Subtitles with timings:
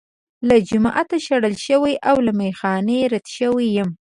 [0.47, 3.89] له جوماته شړل شوی او له میخا نه رد شوی یم.